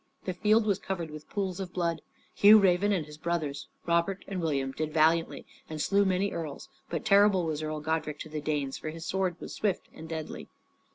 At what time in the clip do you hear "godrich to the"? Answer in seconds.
7.81-8.41